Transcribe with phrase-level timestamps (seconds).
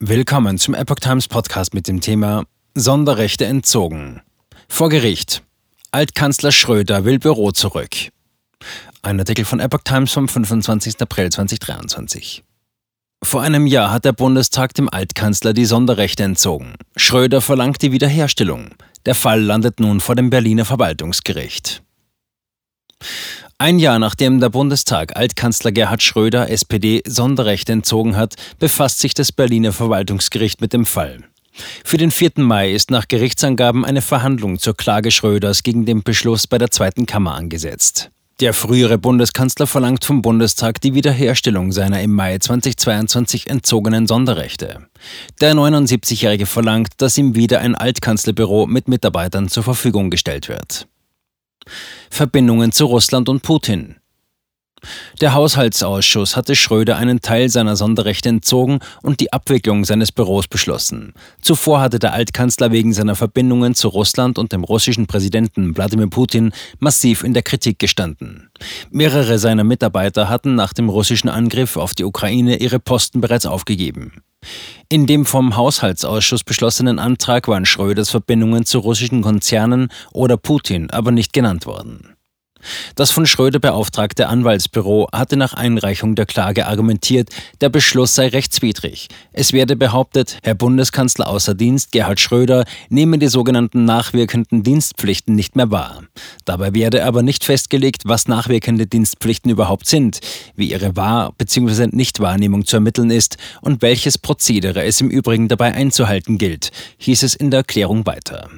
[0.00, 2.44] Willkommen zum Epoch Times Podcast mit dem Thema
[2.76, 4.22] Sonderrechte entzogen.
[4.68, 5.42] Vor Gericht.
[5.90, 7.96] Altkanzler Schröder will Büro zurück.
[9.02, 11.00] Ein Artikel von Epoch Times vom 25.
[11.00, 12.44] April 2023.
[13.24, 16.74] Vor einem Jahr hat der Bundestag dem Altkanzler die Sonderrechte entzogen.
[16.94, 18.76] Schröder verlangt die Wiederherstellung.
[19.04, 21.82] Der Fall landet nun vor dem Berliner Verwaltungsgericht.
[23.60, 29.32] Ein Jahr nachdem der Bundestag Altkanzler Gerhard Schröder, SPD, Sonderrechte entzogen hat, befasst sich das
[29.32, 31.24] Berliner Verwaltungsgericht mit dem Fall.
[31.82, 32.34] Für den 4.
[32.36, 37.06] Mai ist nach Gerichtsangaben eine Verhandlung zur Klage Schröders gegen den Beschluss bei der Zweiten
[37.06, 38.12] Kammer angesetzt.
[38.38, 44.86] Der frühere Bundeskanzler verlangt vom Bundestag die Wiederherstellung seiner im Mai 2022 entzogenen Sonderrechte.
[45.40, 50.86] Der 79-Jährige verlangt, dass ihm wieder ein Altkanzlerbüro mit Mitarbeitern zur Verfügung gestellt wird.
[52.10, 53.96] Verbindungen zu Russland und Putin.
[55.20, 61.14] Der Haushaltsausschuss hatte Schröder einen Teil seiner Sonderrechte entzogen und die Abwicklung seines Büros beschlossen.
[61.40, 66.52] Zuvor hatte der Altkanzler wegen seiner Verbindungen zu Russland und dem russischen Präsidenten Wladimir Putin
[66.78, 68.50] massiv in der Kritik gestanden.
[68.90, 74.22] Mehrere seiner Mitarbeiter hatten nach dem russischen Angriff auf die Ukraine ihre Posten bereits aufgegeben.
[74.88, 81.10] In dem vom Haushaltsausschuss beschlossenen Antrag waren Schröders Verbindungen zu russischen Konzernen oder Putin aber
[81.10, 82.17] nicht genannt worden.
[82.94, 89.08] Das von Schröder beauftragte Anwaltsbüro hatte nach Einreichung der Klage argumentiert, der Beschluss sei rechtswidrig.
[89.32, 95.56] Es werde behauptet, Herr Bundeskanzler außer Dienst Gerhard Schröder nehme die sogenannten nachwirkenden Dienstpflichten nicht
[95.56, 96.02] mehr wahr.
[96.44, 100.20] Dabei werde aber nicht festgelegt, was nachwirkende Dienstpflichten überhaupt sind,
[100.56, 101.88] wie ihre Wahr- bzw.
[101.92, 107.34] Nichtwahrnehmung zu ermitteln ist und welches Prozedere es im Übrigen dabei einzuhalten gilt, hieß es
[107.34, 108.48] in der Erklärung weiter.